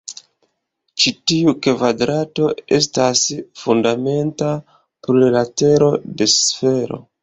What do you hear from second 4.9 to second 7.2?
plurlatero de sfero.